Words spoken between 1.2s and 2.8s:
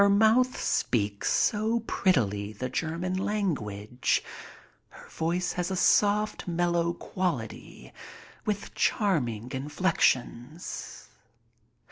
so prettily the